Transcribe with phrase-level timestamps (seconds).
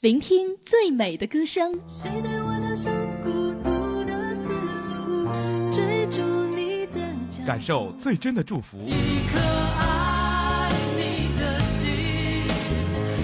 [0.00, 2.92] 聆听最美的歌声，谁对我踏上
[3.24, 4.50] 孤独的丝
[4.90, 6.22] 路，追逐
[6.54, 8.76] 你的脚感受最真的祝福。
[8.86, 8.92] 一
[9.32, 9.40] 颗
[9.78, 12.46] 爱你的心，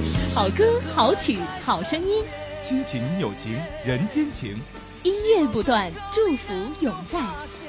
[0.06, 2.24] 是好歌好曲好声音，
[2.63, 3.53] 亲情友情
[3.87, 4.59] 人间情，
[5.03, 7.21] 音乐不断，祝福永在。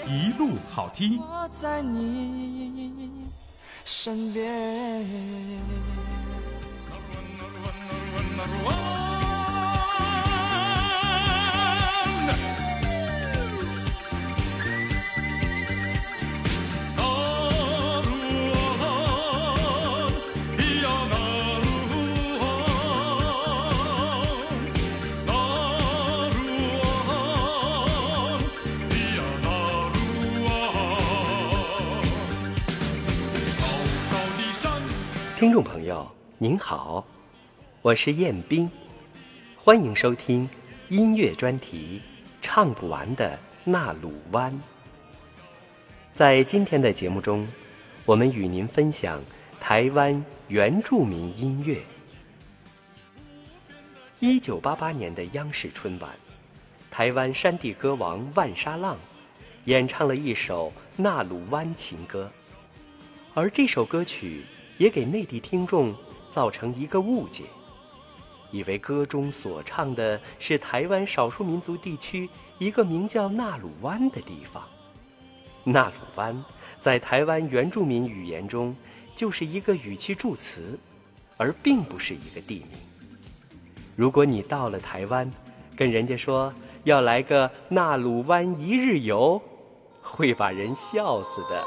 [0.08, 1.20] 一路好听。
[1.20, 3.12] 我在你
[3.84, 5.06] 身边。
[35.36, 37.03] 听众朋友，您好，
[37.83, 38.72] 我是彦斌，
[39.58, 40.50] 欢迎收听
[40.88, 42.00] 音乐专题
[42.41, 44.53] 《唱不完的纳鲁湾》。
[46.16, 47.45] 在今天的节目中，
[48.05, 49.21] 我们与您分享
[49.59, 51.77] 台湾原住民音乐。
[54.21, 56.09] 一九八八年的央视春晚，
[56.89, 58.97] 台湾山地歌王万沙浪
[59.65, 62.31] 演唱了一首《纳鲁湾情歌》，
[63.33, 64.45] 而这首歌曲。
[64.80, 65.95] 也给内地听众
[66.31, 67.43] 造成一个误解，
[68.53, 74.63] 以为歌中所唱的是台湾少数民族地区一个名叫纳鲁湾的地方。
[75.63, 76.45] 纳鲁湾
[76.79, 78.75] 在台湾原住民语言中
[79.15, 80.77] 就是一个语气助词，
[81.35, 82.77] 而并不是一个地名。
[83.95, 85.29] 如果你到了台湾，
[85.75, 89.41] 跟人家说要来个纳鲁湾一日游，
[90.01, 91.63] 会把人笑死的。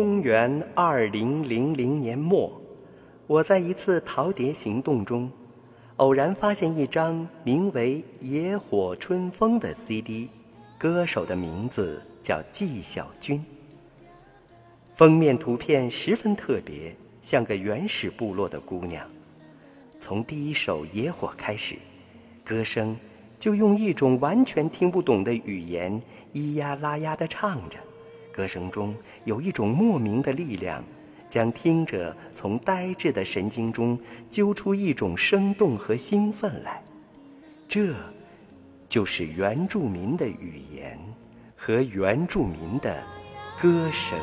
[0.00, 2.52] 公元二零零零年末，
[3.26, 5.28] 我在一次陶碟行动中，
[5.96, 10.28] 偶然发现一张名为《野火春风》的 CD，
[10.78, 13.44] 歌手的名字叫纪晓君。
[14.94, 19.04] 封面图片十分特别，像个原始部落的姑娘。
[19.98, 21.74] 从第一首《野火》开始，
[22.44, 22.96] 歌声
[23.40, 26.00] 就用一种完全听不懂的语言
[26.34, 27.80] 咿呀啦呀地唱着。
[28.38, 28.94] 歌声中
[29.24, 30.84] 有一种莫名的力量，
[31.28, 33.98] 将听者从呆滞的神经中
[34.30, 36.80] 揪出一种生动和兴奋来。
[37.66, 37.92] 这，
[38.88, 40.96] 就是原住民的语言
[41.56, 43.02] 和原住民的
[43.60, 44.16] 歌声。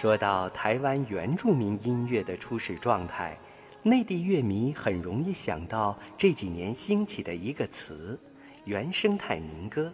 [0.00, 3.38] 说到台湾原住民音乐的初始状态，
[3.82, 8.18] 内地乐迷很容易想到这几年兴起的一个词——
[8.64, 9.92] 原生态民歌。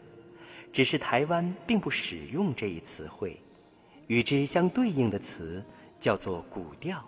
[0.73, 3.37] 只是台湾并不使用这一词汇，
[4.07, 5.61] 与之相对应的词
[5.99, 7.05] 叫做古调，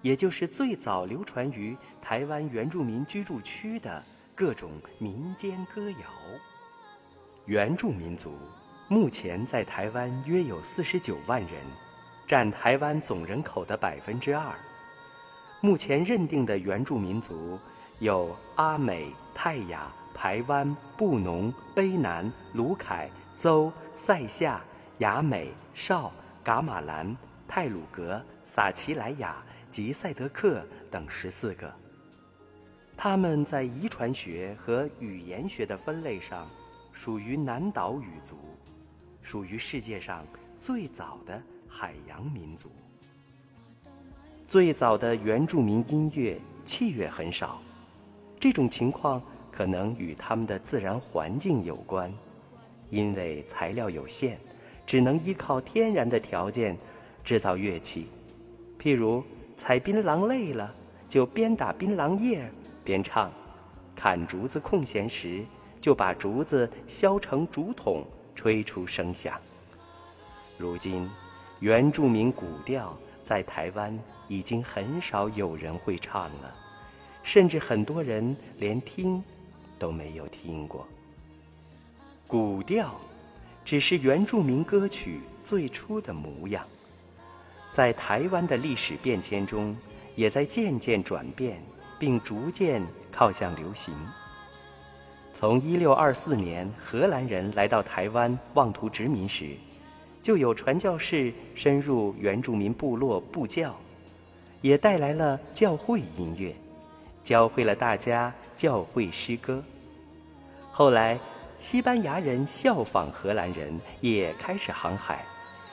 [0.00, 4.02] 也就是最早流传于台湾原住民居住区的
[4.34, 5.98] 各种民间歌谣。
[7.44, 8.32] 原住民族
[8.88, 11.50] 目前在台湾约有四十九万人。
[12.34, 14.52] 占台湾总人口的百分之二。
[15.60, 17.56] 目前认定的原住民族
[18.00, 24.60] 有阿美、泰雅、排湾、布农、卑南、卢凯、邹、塞夏、
[24.98, 26.12] 雅美、绍、
[26.42, 29.40] 噶玛兰、泰鲁格、撒奇莱雅
[29.70, 31.72] 及赛德克等十四个。
[32.96, 36.50] 他们在遗传学和语言学的分类上，
[36.90, 38.34] 属于南岛语族，
[39.22, 40.26] 属于世界上
[40.60, 41.40] 最早的。
[41.76, 42.70] 海洋民族
[44.46, 47.60] 最早的原住民音乐器乐很少，
[48.38, 52.14] 这种情况可能与他们的自然环境有关，
[52.90, 54.36] 因为材料有限，
[54.86, 56.78] 只能依靠天然的条件
[57.24, 58.06] 制造乐器。
[58.78, 59.24] 譬如
[59.56, 60.72] 采槟榔累了，
[61.08, 62.48] 就边打槟榔叶
[62.84, 63.28] 边唱；
[63.96, 65.44] 砍竹子空闲时，
[65.80, 69.34] 就把竹子削成竹筒，吹出声响。
[70.56, 71.10] 如今。
[71.60, 73.98] 原住民古调在台湾
[74.28, 76.54] 已经很少有人会唱了，
[77.22, 79.22] 甚至很多人连听
[79.78, 80.86] 都没有听过。
[82.26, 82.94] 古调
[83.64, 86.66] 只是原住民歌曲最初的模样，
[87.72, 89.74] 在台湾的历史变迁中，
[90.16, 91.62] 也在渐渐转变，
[91.98, 93.94] 并逐渐靠向流行。
[95.32, 99.56] 从一六二四年荷兰人来到台湾妄图殖民时，
[100.24, 103.76] 就有传教士深入原住民部落布教，
[104.62, 106.56] 也带来了教会音乐，
[107.22, 109.62] 教会了大家教会诗歌。
[110.72, 111.20] 后来，
[111.58, 115.26] 西班牙人效仿荷兰人，也开始航海，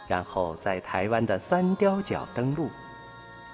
[0.06, 2.70] 然后在台湾的三雕角登陆，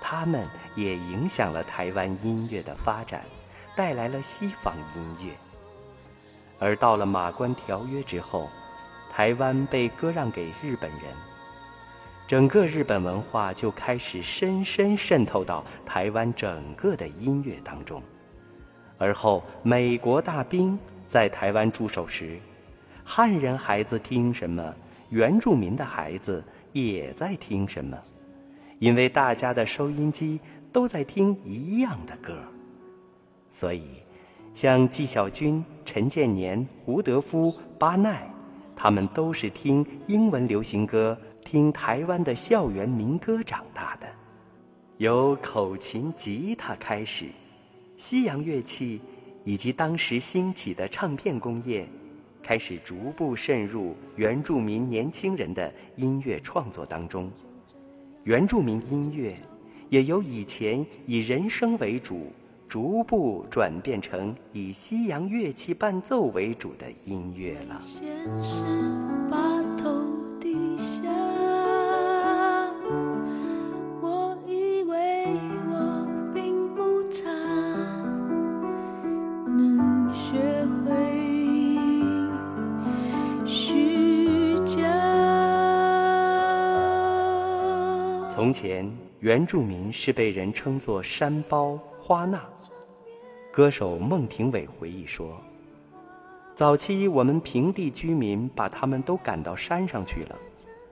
[0.02, 3.24] 他们也影响了台湾音乐的发展，
[3.76, 5.32] 带来了西方音乐。
[6.58, 8.50] 而到了马关条约之后，
[9.18, 11.02] 台湾被割让给日本人，
[12.28, 18.00] 整个日本文化就开始深深渗透到台湾整个的音乐当中。
[19.00, 20.78] 而后，美国大兵
[21.10, 22.38] 在台湾驻守时，
[23.04, 24.72] 汉人孩子听什么，
[25.10, 27.98] 原住民的孩子也在听什么，
[28.78, 30.40] 因为大家的收音机
[30.72, 32.38] 都在听一样的歌，
[33.52, 33.84] 所以。
[34.54, 38.28] 像纪晓君、陈建年、胡德夫、巴奈，
[38.80, 44.08] 他们都是听英文流行歌、听台湾的校园民歌长大的。
[44.98, 47.26] 由口琴、吉他开始，
[47.98, 49.02] 西洋乐器
[49.44, 51.88] 以及当时兴起的唱片工业，
[52.44, 57.32] 开始逐步渗入原住民年轻人的音乐创作当中。
[58.26, 59.36] 原住民音乐
[59.90, 62.32] 也由以前以人声为主。
[62.68, 67.80] 逐步转变成以西洋乐器伴奏为主的音乐了。
[88.30, 88.90] 从前，
[89.20, 91.80] 原住民是被人称作山包。
[92.08, 92.42] 花纳，
[93.52, 95.42] 歌手孟庭苇回忆说
[96.56, 100.36] ：“早期我们平地居民把他们都赶到山上去了，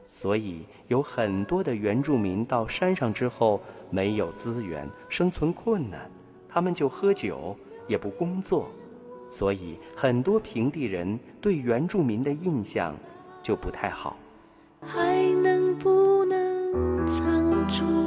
[0.05, 6.11] 所以有很多的原住民到山上之后没有资源，生存困难，
[6.49, 7.55] 他们就喝酒，
[7.87, 8.67] 也不工作，
[9.31, 12.93] 所以很多平地人对原住民的印象
[13.41, 14.17] 就不太好。”
[14.85, 18.04] 还能不能唱出？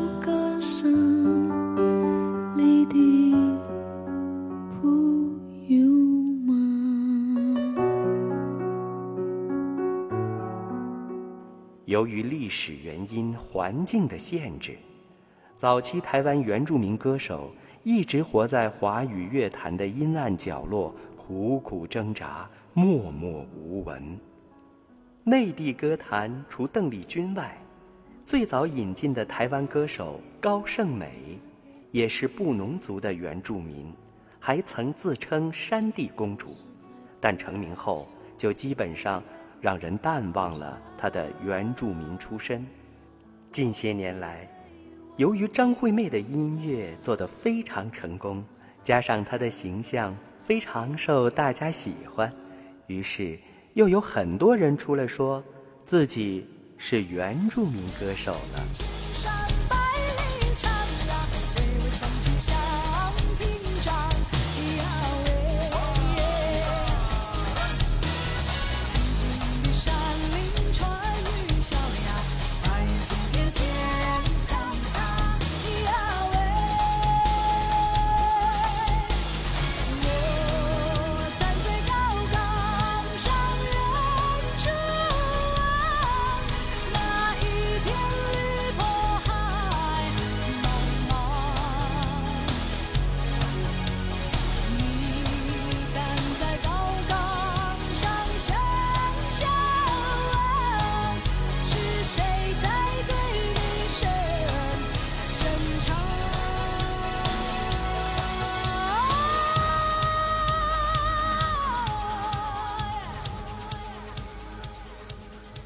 [11.84, 14.76] 由于历史原因、环境的限制，
[15.56, 17.50] 早期台湾原住民歌手
[17.82, 24.18] 一直活在华语乐坛的阴暗角落，苦苦挣扎，默默无闻。
[25.24, 27.58] 内地歌坛除邓丽君外，
[28.24, 31.38] 最早引进的台湾歌手高胜美，
[31.90, 33.92] 也是布农族的原住民，
[34.38, 36.56] 还曾自称山地公主，
[37.20, 39.22] 但成名后就基本上。
[39.60, 42.64] 让人淡忘了她的原住民出身。
[43.50, 44.48] 近些年来，
[45.16, 48.44] 由于张惠妹的音乐做得非常成功，
[48.84, 52.32] 加上她的形象非常受大家喜欢，
[52.86, 53.36] 于是
[53.74, 55.42] 又有很多人出来说
[55.84, 56.46] 自己
[56.76, 58.97] 是原住民歌手了。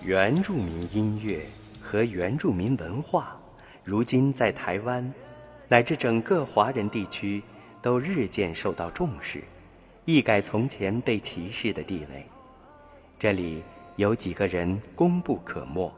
[0.05, 1.47] 原住民音乐
[1.81, 3.37] 和原住民文化，
[3.85, 5.15] 如今在台湾
[5.69, 7.41] 乃至整个华人地区
[7.81, 9.45] 都日渐受到重视，
[10.05, 12.27] 一改从前被歧视的地位。
[13.17, 13.63] 这里
[13.95, 15.95] 有几个人功不可没，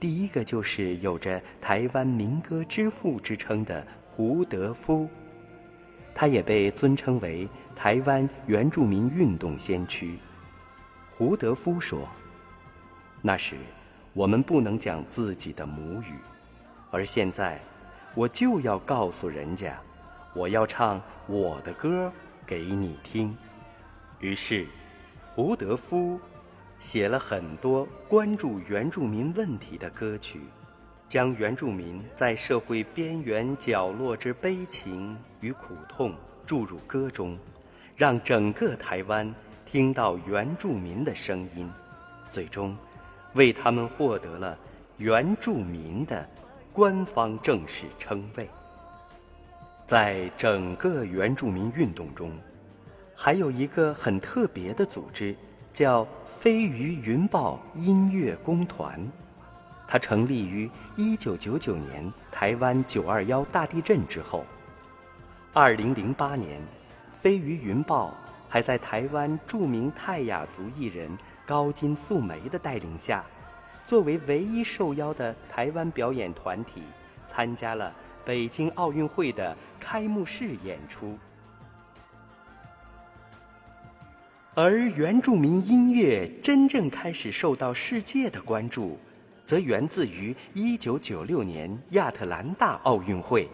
[0.00, 5.06] 第一个就是有着“台湾民歌之父”之称的胡德夫，
[6.14, 10.18] 他也被尊称为台湾原住民运动先驱。
[11.14, 12.08] 胡德夫说。
[13.24, 13.54] 那时，
[14.12, 16.16] 我们不能讲自己的母语，
[16.90, 17.60] 而现在，
[18.16, 19.80] 我就要告诉人家，
[20.34, 22.12] 我要唱我的歌
[22.44, 23.36] 给你听。
[24.18, 24.66] 于是，
[25.24, 26.18] 胡德夫
[26.80, 30.40] 写了很多关注原住民问题的歌曲，
[31.08, 36.12] 将原住民在社会边缘角落之悲情与苦痛
[36.44, 37.38] 注入歌中，
[37.94, 39.32] 让整个台湾
[39.64, 41.70] 听到原住民的声音，
[42.28, 42.76] 最终
[43.34, 44.56] 为他们获得了
[44.98, 46.28] 原住民的
[46.72, 48.48] 官方正式称谓。
[49.86, 52.32] 在整个原住民运动中，
[53.14, 55.36] 还有一个很特别的组织，
[55.72, 59.00] 叫飞鱼云豹音乐工团。
[59.86, 64.44] 它成立于1999年台湾921大地震之后。
[65.52, 66.62] 2008年，
[67.12, 68.14] 飞鱼云豹
[68.48, 71.10] 还在台湾著名泰雅族艺人
[71.46, 73.24] 高金素梅的带领下，
[73.84, 76.82] 作为唯一受邀的台湾表演团体，
[77.26, 77.92] 参加了
[78.24, 81.18] 北京奥运会的开幕式演出。
[84.54, 88.98] 而原住民音乐真正开始受到世界的关注，
[89.46, 93.48] 则源自于1996年亚特兰大奥运会。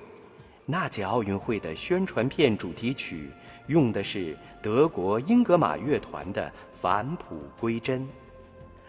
[0.67, 3.31] 那届奥运会的宣传片主题曲
[3.69, 8.01] 用的是德国英格玛乐团的《返璞归真》，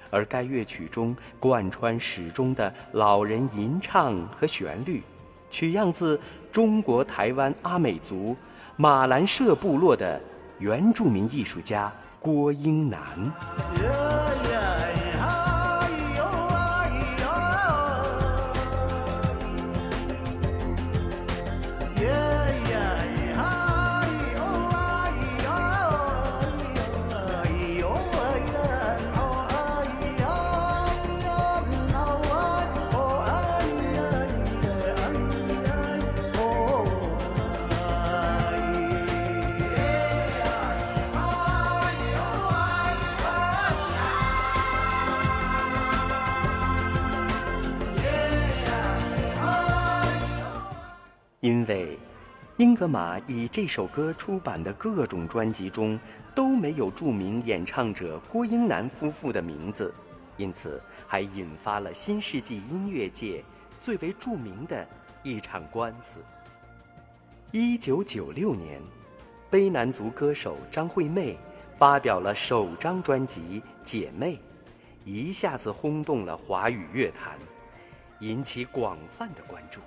[0.10, 5.04] 而该乐曲中贯穿始终的老人吟唱和旋律，
[5.50, 6.20] 取样自
[6.52, 8.36] 中国台湾阿美族
[8.76, 10.22] 马兰社部落的。
[10.60, 13.00] 原住民艺术家郭英男。
[52.60, 55.98] 英格玛以这首歌出版的各种专辑中
[56.36, 59.94] 都没有著名演唱者郭英男夫妇的名字，
[60.36, 63.42] 因此还引发了新世纪音乐界
[63.80, 64.86] 最为著名的
[65.24, 66.22] 一场官司。
[67.52, 68.82] 一九九六年，
[69.50, 71.38] 卑南族歌手张惠妹
[71.78, 73.40] 发表了首张专辑
[73.86, 74.36] 《姐妹》，
[75.06, 77.40] 一下子轰动了华语乐坛，
[78.20, 79.80] 引起广泛的关注。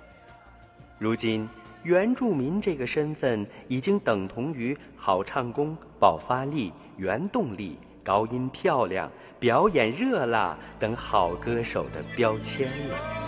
[0.97, 1.47] 如今，
[1.83, 13.22] 原住民这个身份已经等同于好唱功、爆发力、原动力、高音漂亮、表演热辣等好歌手的标签了。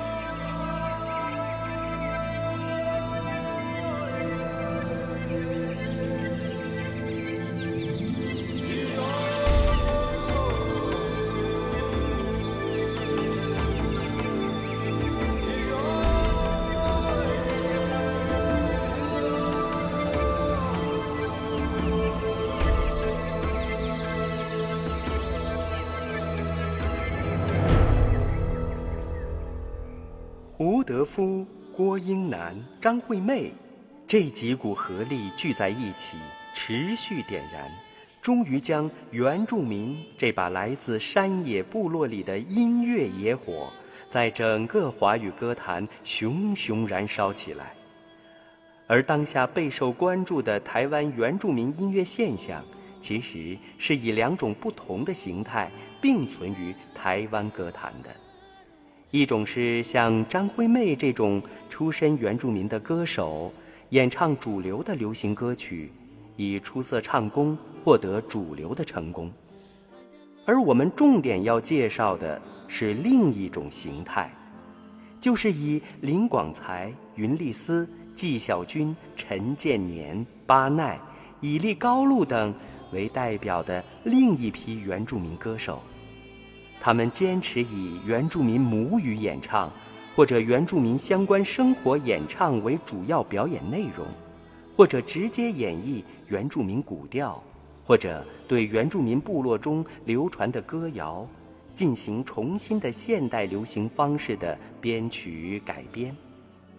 [30.85, 31.43] 德夫、
[31.75, 33.51] 郭英男、张惠妹，
[34.05, 36.15] 这几股合力聚在一起，
[36.53, 37.71] 持续点燃，
[38.21, 43.73] 终于将原住民这把来自山野部落里的音乐野火，
[44.07, 47.73] 在整个华语歌坛熊熊燃烧起来。
[48.85, 52.63] 而当下备受关注的台湾原住民音乐现象，
[53.01, 58.09] 其实是以两种不同的形态并存于台湾歌坛的。
[59.15, 63.49] 一种是像张惠妹这种出身原住民的歌手，
[63.91, 65.89] 演唱主流的流行歌曲，
[66.35, 69.31] 以出色唱功获得主流的成功。
[70.45, 74.29] 而我们重点要介绍的是另一种形态，
[75.21, 80.99] 就是以林广才、云丽丝、纪晓君、陈建年、巴奈、
[81.39, 82.53] 以利高露等
[82.91, 85.81] 为代表的另一批原住民歌手。
[86.79, 89.71] 他们坚持以原住民母语演唱，
[90.15, 94.05] 或者原住民相关生活演唱为主要表演内容，
[94.75, 97.41] 或者直接演绎原住民古调，
[97.83, 101.27] 或者对原住民部落中流传的歌谣
[101.73, 106.15] 进行重新的现代流行方式的编曲改编，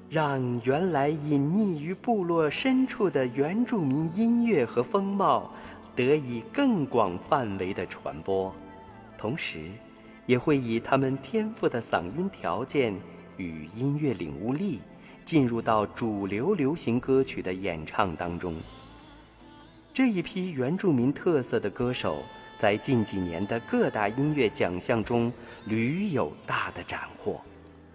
[0.08, 5.50] 让原来隐匿于部落深处的原住民音乐和风貌
[5.96, 8.54] 得以更广范围的传播，
[9.18, 9.68] 同时。
[10.26, 12.94] 也会以他们天赋的嗓音条件
[13.36, 14.80] 与音乐领悟力，
[15.24, 18.56] 进入到主流流行歌曲的演唱当中。
[19.94, 22.22] 这一批原住民特色的歌手，
[22.58, 25.32] 在近几年的各大音乐奖项中
[25.64, 27.40] 屡有大的斩获。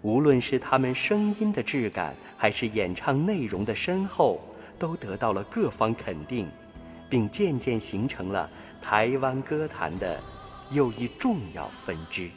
[0.00, 4.40] 无论是他们声音的质感，还是演唱内容的深厚，
[4.78, 6.48] 都得到了各方肯定，
[7.08, 10.20] 并渐渐形成了台湾歌坛的
[10.72, 12.30] 又一重要分支。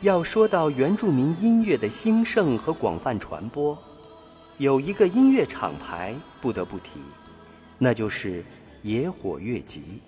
[0.00, 3.76] 要说到原住民音乐的兴盛和广泛传播，
[4.58, 7.00] 有一个音乐厂牌不得不提，
[7.78, 8.44] 那就是
[8.82, 10.00] 野火乐集。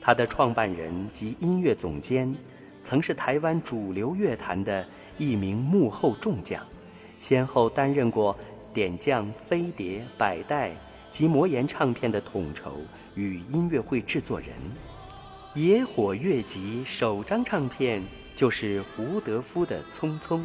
[0.00, 2.34] 它的创办人及音乐总监，
[2.82, 4.86] 曾是台湾主流乐坛的。
[5.16, 6.60] 一名幕后重将，
[7.20, 8.36] 先后担任过
[8.72, 10.72] 点将、飞碟、百代
[11.08, 12.80] 及魔岩唱片的统筹
[13.14, 14.48] 与音乐会制作人。
[15.54, 18.02] 野火乐集首张唱片
[18.34, 20.40] 就是胡德夫的《匆匆》，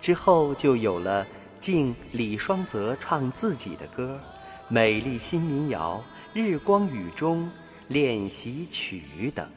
[0.00, 1.26] 之后就有了
[1.58, 4.20] 敬李双泽唱自己的歌，
[4.68, 6.00] 《美丽新民谣》
[6.40, 7.42] 《日光雨中》
[7.88, 9.48] 《练习曲》等，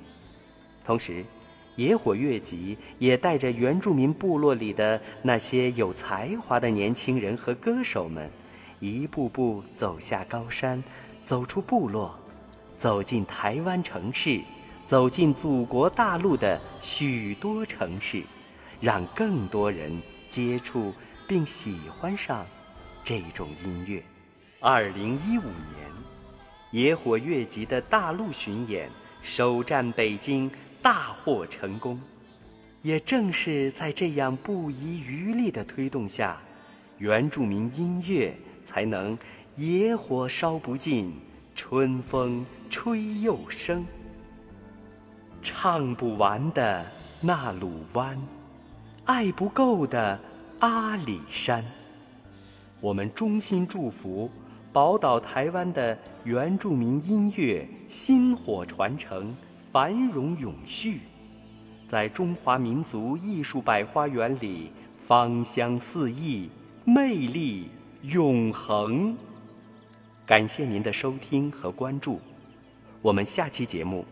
[0.83, 1.23] 同时。
[1.75, 8.29] 野火乐集也带着原住民部落里的那些有才华的年轻人和歌手们，
[8.81, 10.83] 一步步走下高山，
[11.23, 12.19] 走出部落，
[12.77, 14.41] 走进台湾城市，
[14.89, 18.23] 走进祖国大陆的许多城市，
[18.81, 20.91] 让更多人接触
[21.27, 22.43] 并喜欢上
[23.03, 24.03] 这种音乐。
[24.59, 25.91] 二零一五年，
[26.71, 28.89] 野火乐集的大陆巡演
[29.21, 30.49] 首站北京。
[30.81, 32.01] 大获成功，
[32.81, 36.41] 也正是在这样不遗余力的推动下，
[36.97, 38.33] 原住民音乐
[38.65, 39.15] 才能
[39.55, 41.13] 野火烧不尽，
[41.53, 43.85] 春风吹又生。
[45.41, 46.85] 唱不完的
[47.21, 48.17] 那鲁湾，
[49.05, 50.19] 爱不够的
[50.59, 51.63] 阿里山。
[52.79, 54.29] 我们衷心祝福
[54.71, 59.35] 宝岛台湾的原住民音乐薪火传承。
[59.71, 61.01] 繁荣永续，
[61.85, 64.71] 在中华民族艺术百花园里
[65.05, 66.49] 芳香四溢，
[66.85, 67.69] 魅力
[68.01, 69.15] 永恒。
[70.25, 72.19] 感谢您的收听和关注，
[73.03, 74.03] 我们下期节目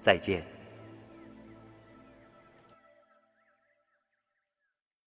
[0.00, 0.53] 再见。